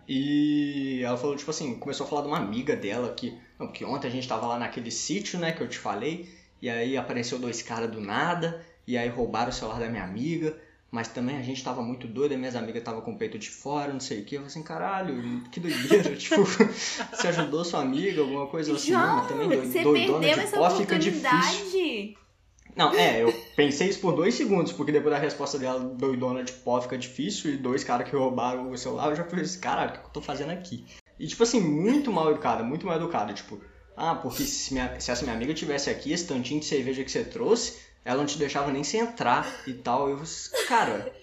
E 0.05 1.01
ela 1.05 1.17
falou, 1.17 1.37
tipo 1.37 1.51
assim, 1.51 1.75
começou 1.75 2.05
a 2.05 2.09
falar 2.09 2.23
de 2.23 2.27
uma 2.27 2.37
amiga 2.37 2.75
dela 2.75 3.13
que. 3.13 3.31
Não, 3.57 3.67
porque 3.67 3.85
ontem 3.85 4.09
a 4.09 4.11
gente 4.11 4.27
tava 4.27 4.45
lá 4.45 4.59
naquele 4.59 4.91
sítio, 4.91 5.39
né, 5.39 5.53
que 5.53 5.61
eu 5.61 5.69
te 5.69 5.77
falei, 5.77 6.29
e 6.61 6.69
aí 6.69 6.97
apareceu 6.97 7.39
dois 7.39 7.61
caras 7.61 7.89
do 7.89 8.01
nada, 8.01 8.61
e 8.87 8.97
aí 8.97 9.07
roubaram 9.09 9.49
o 9.49 9.53
celular 9.53 9.79
da 9.79 9.87
minha 9.87 10.03
amiga, 10.03 10.57
mas 10.89 11.07
também 11.07 11.37
a 11.37 11.41
gente 11.41 11.63
tava 11.63 11.81
muito 11.81 12.05
doido, 12.07 12.33
e 12.33 12.37
minhas 12.37 12.55
amigas 12.55 12.83
tava 12.83 13.01
com 13.01 13.13
o 13.13 13.17
peito 13.17 13.39
de 13.39 13.49
fora, 13.49 13.93
não 13.93 13.99
sei 13.99 14.21
o 14.21 14.25
que. 14.25 14.35
Eu 14.35 14.39
falei 14.41 14.47
assim, 14.51 14.63
caralho, 14.63 15.41
que 15.51 15.59
doideira, 15.59 16.13
tipo, 16.17 16.43
você 16.43 17.27
ajudou 17.29 17.63
sua 17.63 17.81
amiga, 17.81 18.21
alguma 18.21 18.47
coisa 18.47 18.73
assim, 18.73 18.91
não, 18.91 19.15
mas 19.17 19.27
também 19.27 19.49
você 19.49 19.83
doidona 19.83 20.19
perdeu 20.19 20.35
de 20.35 20.43
essa 20.43 20.57
pó 20.57 20.69
fica 20.71 20.99
difícil. 20.99 21.29
oportunidade. 21.29 22.17
Não, 22.75 22.93
é, 22.93 23.21
eu 23.21 23.33
pensei 23.55 23.89
isso 23.89 23.99
por 23.99 24.13
dois 24.13 24.33
segundos, 24.35 24.71
porque 24.71 24.91
depois 24.93 25.13
da 25.13 25.19
resposta 25.19 25.59
dela, 25.59 25.79
doidona 25.79 26.41
de 26.43 26.53
pó 26.53 26.79
fica 26.81 26.97
difícil, 26.97 27.53
e 27.53 27.57
dois 27.57 27.83
caras 27.83 28.09
que 28.09 28.15
roubaram 28.15 28.71
o 28.71 28.77
celular, 28.77 29.09
eu 29.09 29.15
já 29.15 29.23
falei 29.25 29.43
assim, 29.43 29.59
caralho, 29.59 29.89
o 29.91 29.93
que 29.93 29.99
eu 30.05 30.09
tô 30.11 30.21
fazendo 30.21 30.51
aqui? 30.51 30.85
E 31.19 31.27
tipo 31.27 31.43
assim, 31.43 31.59
muito 31.59 32.11
mal 32.11 32.31
educada, 32.31 32.63
muito 32.63 32.85
mal 32.85 32.95
educada, 32.95 33.33
tipo, 33.33 33.59
ah, 33.95 34.15
porque 34.15 34.43
se, 34.43 34.73
minha- 34.73 34.97
se 35.01 35.11
essa 35.11 35.23
minha 35.23 35.35
amiga 35.35 35.53
tivesse 35.53 35.89
aqui, 35.89 36.13
esse 36.13 36.25
tantinho 36.27 36.61
de 36.61 36.65
cerveja 36.65 37.03
que 37.03 37.11
você 37.11 37.23
trouxe, 37.25 37.77
ela 38.03 38.17
não 38.17 38.25
te 38.25 38.37
deixava 38.37 38.71
nem 38.71 38.83
você 38.83 38.97
entrar 38.97 39.47
e 39.67 39.73
tal. 39.73 40.09
Eu, 40.09 40.19
cara, 40.67 41.13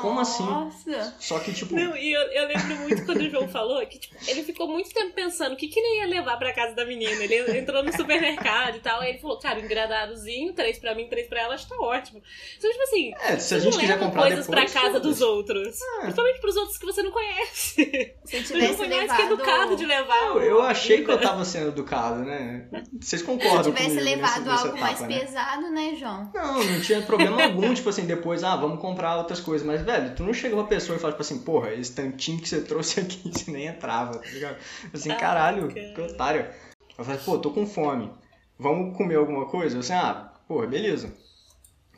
Como 0.00 0.20
assim? 0.20 0.44
Nossa. 0.44 1.14
só 1.18 1.38
que 1.38 1.52
tipo, 1.52 1.74
Não, 1.74 1.96
e 1.96 2.12
eu, 2.12 2.20
eu 2.20 2.48
lembro 2.48 2.76
muito 2.76 3.04
quando 3.04 3.20
o 3.20 3.30
João 3.30 3.48
falou 3.48 3.84
que 3.86 3.98
tipo, 3.98 4.14
ele 4.26 4.42
ficou 4.42 4.68
muito 4.68 4.90
tempo 4.90 5.12
pensando 5.12 5.52
o 5.52 5.56
que, 5.56 5.68
que 5.68 5.78
ele 5.78 6.00
ia 6.00 6.06
levar 6.06 6.36
pra 6.38 6.52
casa 6.52 6.74
da 6.74 6.84
menina. 6.84 7.22
Ele 7.22 7.58
entrou 7.58 7.82
no 7.82 7.92
supermercado 7.92 8.76
e 8.76 8.80
tal, 8.80 9.00
aí 9.00 9.10
ele 9.10 9.18
falou, 9.18 9.38
cara, 9.38 9.60
um 9.60 9.64
engradadozinho, 9.64 10.52
três 10.52 10.78
pra 10.78 10.94
mim, 10.94 11.08
três 11.08 11.28
pra 11.28 11.42
ela, 11.42 11.54
acho 11.54 11.68
que 11.68 11.76
tá 11.76 11.80
ótimo. 11.80 12.22
Então, 12.56 12.70
tipo 12.70 12.82
assim, 12.82 13.12
é, 13.20 13.38
se 13.38 13.54
a 13.54 13.58
você 13.58 13.60
gente 13.60 13.72
não 13.74 13.80
quiser 13.80 13.94
leva 13.94 14.04
comprar 14.06 14.22
coisas 14.22 14.46
depois, 14.46 14.72
pra 14.72 14.80
casa 14.82 15.00
dos 15.00 15.20
outros. 15.20 15.78
Principalmente 16.00 16.40
pros 16.40 16.56
outros 16.56 16.78
que 16.78 16.86
você 16.86 17.02
não 17.02 17.10
conhece. 17.10 17.72
Se 17.72 18.16
Você 18.24 18.36
não 18.36 18.44
tivesse 18.44 18.76
foi 18.76 18.88
mais 18.88 19.00
levado... 19.02 19.16
que 19.16 19.22
educado 19.22 19.76
de 19.76 19.86
levar. 19.86 20.26
Eu, 20.26 20.42
eu 20.42 20.62
achei 20.62 21.04
que 21.04 21.10
eu 21.10 21.20
tava 21.20 21.44
sendo 21.44 21.68
educado, 21.68 22.24
né? 22.24 22.68
Vocês 23.00 23.20
Se 23.22 23.26
concordam 23.26 23.72
tivesse 23.72 23.88
comigo 23.88 24.04
levado 24.04 24.40
nessa, 24.40 24.50
nessa 24.50 24.66
algo 24.66 24.76
etapa, 24.76 24.80
mais 24.80 25.00
né? 25.00 25.20
pesado, 25.20 25.70
né, 25.70 25.94
João? 25.98 26.30
Não, 26.34 26.64
não 26.64 26.80
tinha 26.80 27.02
problema 27.02 27.42
algum, 27.42 27.72
tipo 27.74 27.88
assim, 27.88 28.06
depois, 28.06 28.42
ah, 28.44 28.56
vamos 28.56 28.80
comprar 28.80 29.16
outras 29.16 29.40
coisas. 29.40 29.61
Mas, 29.64 29.82
velho, 29.82 30.14
tu 30.14 30.22
não 30.24 30.32
chega 30.34 30.54
pra 30.56 30.64
pessoa 30.64 30.96
e 30.96 31.00
fala, 31.00 31.12
tipo 31.12 31.22
assim, 31.22 31.38
porra, 31.38 31.72
esse 31.72 31.92
tantinho 31.94 32.40
que 32.40 32.48
você 32.48 32.60
trouxe 32.62 33.00
aqui, 33.00 33.30
você 33.32 33.50
nem 33.50 33.66
entrava, 33.66 34.18
tá 34.18 34.28
ligado? 34.28 34.56
Assim, 34.92 35.10
Ah, 35.10 35.16
caralho, 35.16 35.68
cara. 35.72 35.92
que 35.94 36.00
otário. 36.00 36.46
Eu 36.98 37.04
falei, 37.04 37.20
pô, 37.24 37.38
tô 37.38 37.50
com 37.50 37.66
fome. 37.66 38.10
Vamos 38.58 38.96
comer 38.96 39.16
alguma 39.16 39.46
coisa? 39.46 39.76
Eu 39.76 39.80
assim, 39.80 39.92
ah, 39.94 40.32
porra, 40.46 40.66
beleza. 40.66 41.12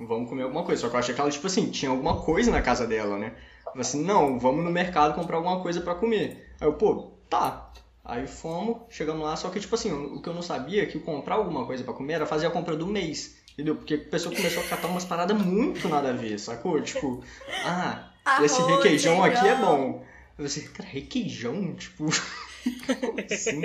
Vamos 0.00 0.28
comer 0.28 0.42
alguma 0.44 0.64
coisa. 0.64 0.80
Só 0.82 0.88
que 0.88 0.94
eu 0.96 1.00
achei 1.00 1.14
que 1.14 1.20
ela, 1.20 1.30
tipo 1.30 1.46
assim, 1.46 1.70
tinha 1.70 1.90
alguma 1.90 2.20
coisa 2.22 2.50
na 2.50 2.62
casa 2.62 2.86
dela, 2.86 3.18
né? 3.18 3.34
Eu 3.66 3.72
falei 3.72 3.80
assim, 3.80 4.02
não, 4.04 4.38
vamos 4.38 4.64
no 4.64 4.70
mercado 4.70 5.14
comprar 5.14 5.36
alguma 5.36 5.60
coisa 5.60 5.80
pra 5.80 5.94
comer. 5.94 6.54
Aí 6.60 6.66
eu, 6.66 6.74
pô, 6.74 7.12
tá. 7.28 7.70
Aí 8.04 8.26
fomos, 8.26 8.82
chegamos 8.90 9.22
lá, 9.24 9.34
só 9.34 9.48
que, 9.48 9.58
tipo 9.58 9.74
assim, 9.74 9.90
o 9.92 10.20
que 10.20 10.28
eu 10.28 10.34
não 10.34 10.42
sabia 10.42 10.82
é 10.82 10.86
que 10.86 10.98
comprar 10.98 11.36
alguma 11.36 11.64
coisa 11.64 11.82
pra 11.82 11.94
comer 11.94 12.14
era 12.14 12.26
fazer 12.26 12.46
a 12.46 12.50
compra 12.50 12.76
do 12.76 12.86
mês. 12.86 13.36
Entendeu? 13.54 13.76
Porque 13.76 13.94
a 13.94 13.98
pessoa 13.98 14.34
começou 14.34 14.62
a 14.62 14.66
catar 14.66 14.88
umas 14.88 15.04
paradas 15.04 15.40
muito 15.40 15.88
nada 15.88 16.10
a 16.10 16.12
ver, 16.12 16.38
sacou? 16.38 16.80
Tipo, 16.82 17.22
ah, 17.64 18.10
esse 18.42 18.60
Arroz, 18.60 18.76
requeijão 18.76 19.22
aqui 19.22 19.46
é 19.46 19.54
bom. 19.54 20.04
Eu 20.36 20.46
assim, 20.46 20.62
cara, 20.68 20.88
requeijão? 20.88 21.74
Tipo, 21.74 22.06
como 23.00 23.20
assim? 23.20 23.62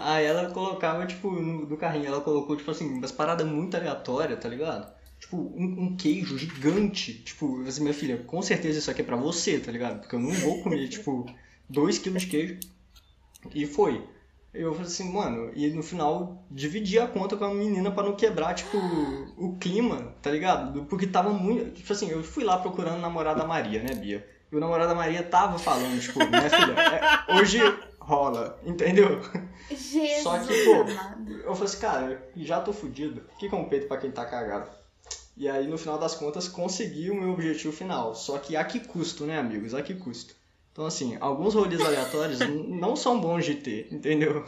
Aí 0.00 0.24
ela 0.24 0.50
colocava, 0.50 1.06
tipo, 1.06 1.30
no, 1.30 1.64
do 1.64 1.76
carrinho, 1.76 2.06
ela 2.06 2.20
colocou, 2.20 2.56
tipo 2.56 2.70
assim, 2.72 2.88
umas 2.88 3.12
paradas 3.12 3.46
muito 3.46 3.76
aleatórias, 3.76 4.40
tá 4.40 4.48
ligado? 4.48 4.92
Tipo, 5.20 5.36
um, 5.36 5.84
um 5.84 5.96
queijo 5.96 6.36
gigante. 6.36 7.14
Tipo, 7.14 7.62
eu 7.62 7.68
assim, 7.68 7.82
minha 7.82 7.94
filha, 7.94 8.16
com 8.18 8.42
certeza 8.42 8.80
isso 8.80 8.90
aqui 8.90 9.02
é 9.02 9.04
pra 9.04 9.14
você, 9.14 9.60
tá 9.60 9.70
ligado? 9.70 10.00
Porque 10.00 10.16
eu 10.16 10.20
não 10.20 10.32
vou 10.32 10.64
comer, 10.64 10.88
tipo, 10.88 11.32
2 11.68 11.98
quilos 11.98 12.22
de 12.22 12.28
queijo. 12.28 12.58
E 13.54 13.66
foi. 13.66 14.04
Eu 14.54 14.72
falei 14.72 14.86
assim, 14.86 15.10
mano, 15.10 15.50
e 15.54 15.70
no 15.70 15.82
final 15.82 16.44
dividi 16.50 16.98
a 16.98 17.06
conta 17.06 17.36
com 17.36 17.44
a 17.44 17.54
menina 17.54 17.90
pra 17.90 18.02
não 18.02 18.14
quebrar, 18.14 18.54
tipo, 18.54 18.76
o 19.38 19.56
clima, 19.58 20.14
tá 20.20 20.30
ligado? 20.30 20.84
Porque 20.84 21.06
tava 21.06 21.30
muito. 21.30 21.70
Tipo 21.70 21.92
assim, 21.92 22.10
eu 22.10 22.22
fui 22.22 22.44
lá 22.44 22.58
procurando 22.58 22.98
o 22.98 23.00
namorado 23.00 23.40
da 23.40 23.46
Maria, 23.46 23.82
né, 23.82 23.94
Bia? 23.94 24.28
E 24.50 24.56
o 24.56 24.60
namorado 24.60 24.90
da 24.90 24.94
Maria 24.94 25.22
tava 25.22 25.58
falando, 25.58 25.98
tipo, 25.98 26.18
minha 26.18 26.50
filha, 26.50 26.74
é, 26.78 27.34
hoje 27.34 27.58
rola, 27.98 28.60
entendeu? 28.62 29.22
Jesus 29.70 30.22
Só 30.22 30.38
que, 30.38 30.64
pô, 30.64 30.82
amado. 30.82 31.32
eu 31.32 31.54
falei 31.54 31.64
assim, 31.64 31.80
cara, 31.80 32.30
já 32.36 32.60
tô 32.60 32.74
fudido. 32.74 33.22
Fica 33.40 33.56
um 33.56 33.64
peito 33.64 33.88
pra 33.88 33.96
quem 33.96 34.10
tá 34.10 34.26
cagado. 34.26 34.70
E 35.34 35.48
aí, 35.48 35.66
no 35.66 35.78
final 35.78 35.98
das 35.98 36.14
contas, 36.14 36.46
consegui 36.46 37.10
o 37.10 37.14
meu 37.14 37.30
objetivo 37.30 37.72
final. 37.72 38.14
Só 38.14 38.36
que 38.38 38.54
a 38.54 38.64
que 38.64 38.80
custo, 38.80 39.24
né, 39.24 39.38
amigos? 39.38 39.72
A 39.72 39.80
que 39.80 39.94
custo? 39.94 40.34
Então, 40.72 40.86
assim, 40.86 41.18
alguns 41.20 41.54
rolês 41.54 41.80
aleatórios 41.82 42.38
não 42.40 42.96
são 42.96 43.20
bons 43.20 43.44
de 43.44 43.56
ter, 43.56 43.88
entendeu? 43.92 44.42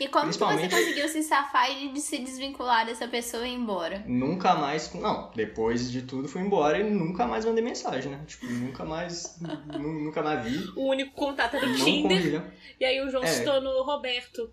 E 0.00 0.08
como 0.08 0.26
que 0.28 0.32
você 0.34 0.38
Principalmente- 0.44 0.74
conseguiu 0.74 1.08
se 1.08 1.22
safar 1.22 1.70
e 1.70 1.92
de 1.92 2.00
se 2.00 2.18
desvincular 2.18 2.84
dessa 2.84 3.06
pessoa 3.06 3.46
e 3.46 3.50
ir 3.52 3.54
embora? 3.54 4.02
Nunca 4.08 4.54
mais. 4.56 4.92
Não, 4.94 5.30
depois 5.36 5.88
de 5.92 6.02
tudo 6.02 6.26
fui 6.26 6.40
embora 6.40 6.78
e 6.80 6.82
nunca 6.90 7.26
mais 7.26 7.44
mandei 7.44 7.62
mensagem, 7.62 8.10
né? 8.10 8.24
Tipo, 8.26 8.46
nunca 8.46 8.84
mais. 8.84 9.38
nu- 9.78 10.02
nunca 10.04 10.20
mais 10.20 10.42
vi. 10.44 10.66
O 10.74 10.88
único 10.88 11.12
contato 11.14 11.54
era 11.56 11.66
o 11.66 11.68
Não 11.68 11.76
Tinder. 11.76 12.42
E 12.80 12.84
aí 12.84 13.00
o 13.00 13.08
João 13.10 13.22
É. 13.22 13.26
se 13.28 13.44
tornou 13.44 13.84
Roberto. 13.84 14.50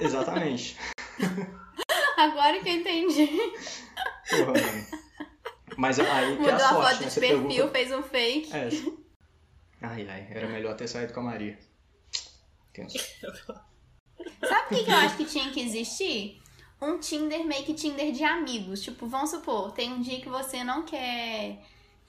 Exatamente. 0.00 0.76
Agora 2.16 2.60
que 2.60 2.68
eu 2.68 2.74
entendi. 2.76 3.26
Porra, 4.30 4.46
mano. 4.46 4.86
Mas 5.76 5.98
aí 5.98 6.06
que 6.06 6.12
é 6.12 6.36
Mudou 6.36 6.50
a 6.52 6.54
a 6.54 6.58
sorte, 6.60 6.72
foto 6.82 7.00
né? 7.00 7.06
de 7.06 7.12
Você 7.12 7.20
perfil, 7.20 7.48
pergunta. 7.48 7.68
fez 7.72 7.92
um 7.92 8.02
fake. 8.02 8.56
É. 8.56 8.68
Ai, 9.82 10.06
ai, 10.08 10.26
era 10.30 10.48
melhor 10.48 10.76
ter 10.76 10.86
saído 10.88 11.12
com 11.12 11.20
a 11.20 11.24
Maria. 11.24 11.58
Tenso. 12.72 12.98
Sabe 14.46 14.66
o 14.66 14.68
que, 14.78 14.84
que 14.84 14.90
eu 14.90 14.96
acho 14.96 15.16
que 15.16 15.24
tinha 15.24 15.50
que 15.50 15.60
existir? 15.60 16.40
Um 16.80 16.98
Tinder 16.98 17.44
meio 17.44 17.64
que 17.64 17.74
Tinder 17.74 18.12
de 18.12 18.24
amigos. 18.24 18.82
Tipo, 18.82 19.06
vamos 19.06 19.30
supor, 19.30 19.72
tem 19.72 19.92
um 19.92 20.00
dia 20.00 20.20
que 20.20 20.28
você 20.28 20.62
não 20.64 20.84
quer. 20.84 21.58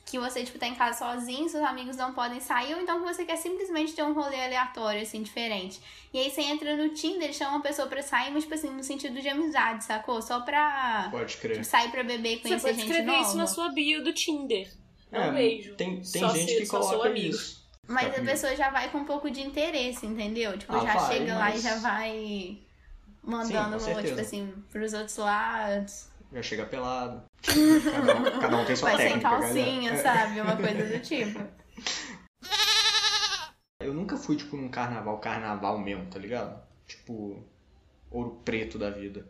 Que 0.06 0.20
você, 0.20 0.44
tipo, 0.44 0.60
tá 0.60 0.68
em 0.68 0.76
casa 0.76 1.00
sozinho, 1.00 1.48
seus 1.48 1.64
amigos 1.64 1.96
não 1.96 2.14
podem 2.14 2.40
sair, 2.42 2.76
ou 2.76 2.82
então 2.82 3.00
que 3.02 3.06
você 3.14 3.24
quer 3.24 3.38
simplesmente 3.38 3.94
ter 3.94 4.04
um 4.04 4.14
rolê 4.14 4.44
aleatório, 4.44 5.02
assim, 5.02 5.24
diferente. 5.24 5.80
E 6.14 6.20
aí 6.20 6.30
você 6.30 6.42
entra 6.42 6.76
no 6.76 6.90
Tinder 6.90 7.30
e 7.30 7.34
chama 7.34 7.52
uma 7.52 7.62
pessoa 7.62 7.88
pra 7.88 8.02
sair, 8.04 8.30
mas, 8.32 8.44
tipo 8.44 8.54
assim, 8.54 8.70
no 8.70 8.84
sentido 8.84 9.22
de 9.22 9.30
amizade, 9.30 9.86
sacou? 9.86 10.22
Só 10.22 10.42
pra 10.42 11.08
Pode 11.10 11.38
crer. 11.38 11.54
tipo, 11.54 11.64
sair 11.66 11.90
pra 11.90 12.04
beber 12.04 12.34
e 12.34 12.36
Você 12.36 12.42
conhecer 12.42 12.62
pode 12.68 12.74
gente 12.82 12.90
escrever 12.90 13.12
nova. 13.12 13.22
isso 13.22 13.38
na 13.38 13.48
sua 13.48 13.70
bio 13.70 14.04
do 14.04 14.12
Tinder. 14.14 14.70
É, 15.10 15.32
beijo. 15.32 15.76
Tem, 15.76 16.02
tem 16.02 16.30
gente 16.32 16.56
que 16.58 16.68
coloca 16.68 17.08
amigo. 17.08 17.28
isso. 17.30 17.63
Mas 17.88 18.16
Tá 18.16 18.22
a 18.22 18.26
pessoa 18.26 18.56
já 18.56 18.70
vai 18.70 18.90
com 18.90 19.00
um 19.00 19.06
pouco 19.06 19.30
de 19.30 19.42
interesse, 19.42 20.06
entendeu? 20.06 20.58
Tipo, 20.58 20.74
Ah, 20.74 20.80
já 20.86 20.94
vai, 20.96 21.18
chega 21.18 21.38
lá 21.38 21.50
e 21.50 21.54
mas- 21.54 21.62
já 21.64 21.76
vai 21.80 22.58
mandando, 23.22 23.80
Sim, 23.80 24.02
tipo 24.04 24.20
assim, 24.22 24.54
pros 24.72 24.94
outros 24.94 25.18
lados. 25.18 26.10
Já 26.32 26.42
chega 26.42 26.66
pelado. 26.66 27.24
Cada 27.44 28.16
um, 28.16 28.40
cada 28.40 28.58
um 28.58 28.66
tem 28.66 28.76
sua 28.76 28.90
Vai 28.92 28.98
sem 28.98 29.08
técnica, 29.20 29.30
calcinha, 29.30 29.92
galera. 29.96 30.04
sabe? 30.04 30.42
Uma 30.42 30.56
coisa 30.56 30.86
do 30.98 31.00
tipo. 31.02 31.40
Eu 33.80 33.94
nunca 33.94 34.16
fui, 34.16 34.38
tipo, 34.38 34.56
num 34.56 34.70
carnaval, 34.70 35.20
carnaval 35.20 35.78
mesmo, 35.78 36.06
tá 36.10 36.18
ligado? 36.18 36.62
Tipo, 36.88 37.44
ouro 38.10 38.42
preto 38.46 38.80
da 38.80 38.90
vida. 38.90 39.28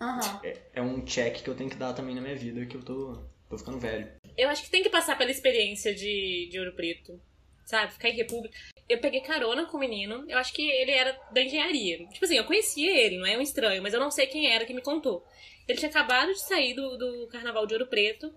Aham. 0.00 0.40
É, 0.42 0.58
é 0.74 0.82
um 0.82 1.04
check 1.04 1.42
que 1.42 1.48
eu 1.50 1.54
tenho 1.54 1.68
que 1.68 1.76
dar 1.76 1.92
também 1.92 2.14
na 2.14 2.20
minha 2.22 2.34
vida, 2.34 2.64
que 2.64 2.76
eu 2.76 2.82
tô, 2.82 3.22
tô 3.48 3.58
ficando 3.58 3.78
velho. 3.78 4.08
Eu 4.38 4.48
acho 4.48 4.62
que 4.64 4.70
tem 4.70 4.82
que 4.82 4.88
passar 4.88 5.18
pela 5.18 5.30
experiência 5.30 5.94
de, 5.94 6.48
de 6.50 6.58
Ouro 6.58 6.72
Preto. 6.74 7.20
Sabe? 7.64 7.92
Ficar 7.92 8.08
em 8.10 8.16
República. 8.16 8.56
Eu 8.88 8.98
peguei 8.98 9.20
carona 9.20 9.64
com 9.64 9.76
o 9.76 9.80
menino. 9.80 10.24
Eu 10.28 10.38
acho 10.38 10.52
que 10.52 10.62
ele 10.68 10.90
era 10.90 11.18
da 11.32 11.42
engenharia. 11.42 12.06
Tipo 12.08 12.24
assim, 12.24 12.36
eu 12.36 12.44
conhecia 12.44 12.90
ele, 12.94 13.16
não 13.18 13.26
é 13.26 13.36
um 13.38 13.40
estranho, 13.40 13.82
mas 13.82 13.94
eu 13.94 14.00
não 14.00 14.10
sei 14.10 14.26
quem 14.26 14.50
era 14.50 14.64
que 14.66 14.74
me 14.74 14.82
contou. 14.82 15.24
Ele 15.66 15.78
tinha 15.78 15.90
acabado 15.90 16.32
de 16.32 16.40
sair 16.40 16.74
do, 16.74 16.96
do 16.98 17.26
carnaval 17.28 17.66
de 17.66 17.72
Ouro 17.74 17.86
Preto. 17.86 18.30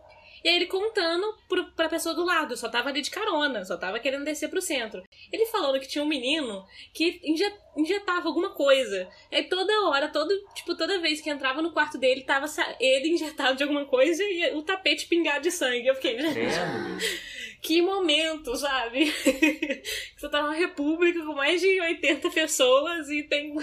E 0.43 0.49
aí 0.49 0.55
ele 0.55 0.67
contando 0.67 1.25
pro, 1.49 1.71
pra 1.73 1.89
pessoa 1.89 2.15
do 2.15 2.23
lado. 2.23 2.55
Só 2.55 2.69
tava 2.69 2.87
ali 2.89 3.01
de 3.01 3.09
carona, 3.09 3.65
só 3.65 3.75
tava 3.75 3.99
querendo 3.99 4.23
descer 4.23 4.49
pro 4.49 4.61
centro. 4.61 5.03
Ele 5.33 5.45
falando 5.47 5.79
que 5.79 5.87
tinha 5.87 6.01
um 6.03 6.07
menino 6.07 6.63
que 6.93 7.19
inje- 7.23 7.53
injetava 7.75 8.29
alguma 8.29 8.51
coisa. 8.51 9.09
Aí 9.29 9.43
toda 9.49 9.89
hora, 9.89 10.07
todo, 10.07 10.33
tipo, 10.53 10.75
toda 10.77 10.99
vez 11.01 11.19
que 11.19 11.29
entrava 11.29 11.61
no 11.61 11.73
quarto 11.73 11.97
dele, 11.97 12.21
tava 12.21 12.45
ele 12.79 13.09
injetado 13.09 13.57
de 13.57 13.63
alguma 13.63 13.83
coisa 13.85 14.23
e 14.23 14.53
o 14.53 14.61
tapete 14.61 15.07
pingado 15.07 15.41
de 15.41 15.51
sangue. 15.51 15.85
Eu 15.87 15.95
fiquei, 15.95 16.17
gente, 16.17 16.33
bicho. 16.35 16.59
que 17.61 17.81
momento, 17.81 18.55
sabe? 18.55 19.11
Você 20.17 20.29
tá 20.29 20.41
numa 20.41 20.53
república 20.55 21.23
com 21.25 21.33
mais 21.33 21.59
de 21.61 21.79
80 21.79 22.29
pessoas 22.31 23.09
e 23.09 23.23
tem. 23.23 23.55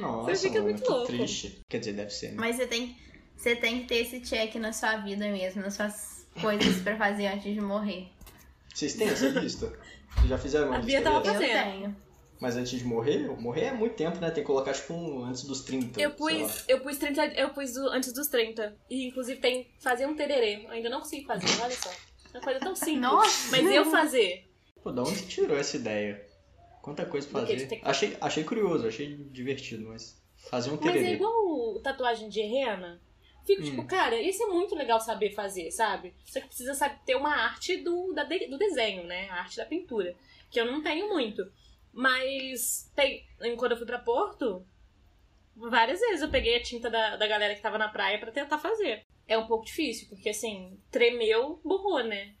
Nossa, 0.00 0.34
fica 0.36 0.54
mano, 0.60 0.64
muito 0.70 0.90
louco. 0.90 1.06
triste. 1.06 1.60
Quer 1.68 1.78
dizer, 1.78 1.92
deve 1.94 2.10
ser, 2.10 2.28
né? 2.30 2.34
Mas 2.38 2.56
você 2.56 2.66
tem, 2.66 2.96
você 3.36 3.56
tem 3.56 3.80
que 3.80 3.86
ter 3.86 3.96
esse 3.96 4.20
check 4.20 4.54
na 4.56 4.72
sua 4.72 4.96
vida 4.98 5.26
mesmo, 5.30 5.62
nas 5.62 5.74
suas 5.74 6.26
coisas 6.40 6.82
pra 6.82 6.96
fazer 6.96 7.26
antes 7.26 7.52
de 7.54 7.60
morrer. 7.60 8.08
Vocês 8.74 8.94
têm 8.94 9.08
essa 9.08 9.28
lista? 9.28 9.66
Vocês 10.16 10.28
já 10.28 10.38
fizeram 10.38 10.66
uma 10.68 10.76
A 10.76 10.80
Bia 10.80 10.98
lista 11.00 11.10
tava 11.10 11.20
dessa? 11.24 11.44
Eu 11.44 11.48
Fazendo. 11.56 11.72
tenho. 11.80 11.96
Mas 12.40 12.56
antes 12.56 12.76
de 12.80 12.84
morrer, 12.84 13.18
morrer 13.40 13.66
é 13.66 13.72
muito 13.72 13.94
tempo, 13.94 14.18
né? 14.18 14.28
Tem 14.28 14.42
que 14.42 14.46
colocar, 14.48 14.72
tipo, 14.72 14.92
um 14.94 15.24
antes 15.24 15.44
dos 15.44 15.60
30. 15.60 16.00
Eu 16.00 16.10
pus, 16.10 16.64
eu 16.66 16.80
pus 16.80 16.98
30, 16.98 17.24
eu 17.34 17.50
pus 17.50 17.76
o- 17.76 17.88
antes 17.90 18.12
dos 18.12 18.26
30. 18.26 18.76
E 18.90 19.06
inclusive 19.06 19.40
tem 19.40 19.70
fazer 19.80 20.06
um 20.06 20.16
tererê. 20.16 20.64
Eu 20.64 20.70
ainda 20.70 20.90
não 20.90 20.98
consigo 20.98 21.24
fazer, 21.24 21.46
olha 21.62 21.70
só. 21.70 21.90
É 22.32 22.38
uma 22.38 22.42
coisa 22.44 22.60
tão 22.60 22.74
simples. 22.74 23.00
Nossa! 23.00 23.50
Mas 23.50 23.70
eu 23.70 23.84
fazer. 23.90 24.48
Pô, 24.82 24.90
da 24.90 25.02
onde 25.02 25.16
você 25.18 25.26
tirou 25.26 25.56
essa 25.56 25.76
ideia? 25.76 26.26
Quanta 26.80 27.04
coisa 27.06 27.28
pra 27.28 27.44
que 27.46 27.52
fazer. 27.52 27.66
que- 27.68 27.80
Achei, 27.84 28.16
achei 28.20 28.44
curioso, 28.44 28.86
achei 28.88 29.14
divertido, 29.16 29.88
mas 29.88 30.20
fazer 30.50 30.70
um 30.70 30.76
Mas 30.76 30.86
é 30.86 30.92
tererê. 30.92 31.12
igual 31.14 31.80
tatuagem 31.80 32.28
de 32.28 32.42
rena. 32.42 33.00
Fico 33.46 33.62
Hum. 33.62 33.64
tipo, 33.64 33.84
cara, 33.86 34.20
isso 34.20 34.42
é 34.42 34.46
muito 34.46 34.74
legal 34.74 35.00
saber 35.00 35.30
fazer, 35.34 35.70
sabe? 35.70 36.12
Só 36.24 36.40
que 36.40 36.46
precisa 36.48 36.74
saber 36.74 36.98
ter 37.06 37.14
uma 37.16 37.34
arte 37.34 37.76
do, 37.78 38.12
da 38.12 38.24
de- 38.24 38.46
do 38.48 38.56
desenho, 38.58 39.04
né? 39.04 39.28
A 39.30 39.36
arte 39.40 39.56
da 39.56 39.64
pintura. 39.64 40.14
Que 40.50 40.60
eu 40.60 40.64
não 40.64 40.82
tenho 40.82 41.08
muito. 41.08 41.42
Mas 41.92 42.90
tem, 42.96 43.24
quando 43.56 43.72
eu 43.72 43.76
fui 43.78 43.86
pra 43.86 43.98
Porto, 43.98 44.64
várias 45.56 46.00
vezes 46.00 46.22
eu 46.22 46.28
peguei 46.30 46.56
a 46.56 46.62
tinta 46.62 46.88
da, 46.90 47.16
da 47.16 47.26
galera 47.26 47.54
que 47.54 47.60
tava 47.60 47.78
na 47.78 47.88
praia 47.88 48.18
pra 48.18 48.32
tentar 48.32 48.58
fazer. 48.58 49.04
É 49.32 49.38
um 49.38 49.46
pouco 49.46 49.64
difícil, 49.64 50.08
porque 50.08 50.28
assim, 50.28 50.78
tremeu, 50.90 51.58
borrou, 51.64 52.04
né? 52.04 52.34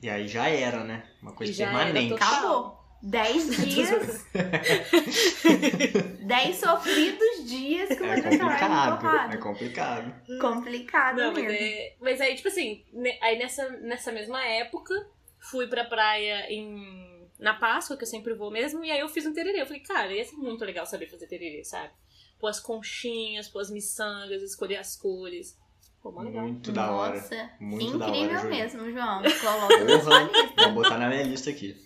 E 0.00 0.08
aí 0.08 0.28
já 0.28 0.48
era, 0.48 0.84
né? 0.84 1.04
Uma 1.20 1.32
coisa 1.32 1.52
já 1.52 1.66
permanente. 1.66 2.14
Acabou. 2.14 2.78
Dez 3.02 3.56
dias. 3.64 4.26
Dez 6.20 6.56
sofridos 6.56 7.48
dias 7.48 7.88
com 7.96 8.04
uma 8.04 8.14
É 8.14 8.22
complicado, 8.38 9.32
é 9.32 9.36
complicado. 9.36 10.38
Complicado 10.40 11.16
Não, 11.16 11.32
mas, 11.32 11.44
mesmo. 11.44 11.58
é- 11.58 11.96
mas 12.00 12.20
aí, 12.20 12.34
tipo 12.34 12.48
assim, 12.48 12.84
aí 13.20 13.38
nessa, 13.38 13.68
nessa 13.80 14.12
mesma 14.12 14.44
época, 14.44 14.94
fui 15.38 15.66
pra 15.68 15.84
praia 15.84 16.52
em, 16.52 17.28
na 17.38 17.54
Páscoa, 17.54 17.96
que 17.96 18.02
eu 18.02 18.08
sempre 18.08 18.34
vou 18.34 18.50
mesmo, 18.50 18.84
e 18.84 18.90
aí 18.90 19.00
eu 19.00 19.08
fiz 19.08 19.26
um 19.26 19.32
tererê. 19.32 19.60
Eu 19.60 19.66
falei, 19.66 19.82
cara, 19.82 20.12
ia 20.12 20.24
ser 20.24 20.36
muito 20.36 20.64
legal 20.64 20.84
saber 20.86 21.08
fazer 21.08 21.26
tererê, 21.26 21.64
sabe? 21.64 21.92
Pôr 22.38 22.48
as 22.48 22.60
conchinhas, 22.60 23.48
pôr 23.48 23.60
as 23.60 23.70
miçangas, 23.70 24.42
escolher 24.42 24.76
as 24.76 24.96
cores. 24.96 25.56
Pô. 26.02 26.12
Muito 26.12 26.72
da 26.72 26.90
hora. 26.90 27.16
Nossa, 27.16 27.50
Muito 27.60 27.98
da 27.98 28.06
hora, 28.06 28.16
incrível 28.16 28.44
mesmo, 28.50 28.92
João. 28.92 29.22
Coloca 29.40 29.84
na 29.84 30.00
sua 30.00 30.22
lista. 30.22 30.62
vou 30.64 30.72
botar 30.72 30.98
na 30.98 31.08
minha 31.08 31.22
lista 31.24 31.50
aqui. 31.50 31.76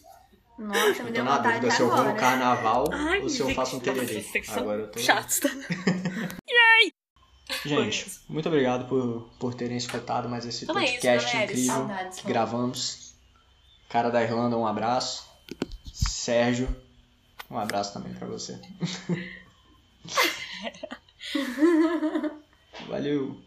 Nossa, 0.58 1.02
me 1.02 1.10
deu 1.10 1.24
na 1.24 1.36
vontade 1.38 1.54
dúvida 1.56 1.74
se 1.74 1.82
eu 1.82 1.90
vou 1.90 2.04
no 2.04 2.14
carnaval 2.14 2.84
Ai, 2.92 3.20
ou 3.22 3.28
se 3.28 3.40
eu 3.40 3.46
gente, 3.46 3.56
faço 3.56 3.76
um 3.76 3.80
tererê. 3.80 4.22
são 4.22 4.58
Agora 4.58 4.82
eu 4.82 4.90
tô. 4.90 4.98
Chatos, 5.00 5.40
tá? 5.42 5.48
Gente, 7.64 8.20
muito 8.28 8.48
obrigado 8.48 8.88
por, 8.88 9.30
por 9.38 9.54
terem 9.54 9.76
escutado 9.76 10.28
mais 10.28 10.44
esse 10.46 10.64
Então 10.64 10.78
é 10.78 10.84
isso, 10.84 10.94
podcast 10.94 11.36
incrível 11.36 11.74
Saudades, 11.74 12.20
que 12.20 12.26
gravamos. 12.26 13.14
Cara 13.88 14.10
da 14.10 14.22
Irlanda, 14.22 14.56
um 14.56 14.66
abraço. 14.66 15.30
Sérgio, 15.92 16.74
um 17.50 17.58
abraço 17.58 17.92
também 17.92 18.14
pra 18.14 18.26
você. 18.26 18.60
Valeu. 22.88 23.42